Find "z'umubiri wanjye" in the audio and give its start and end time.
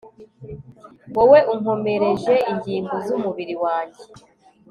3.05-4.03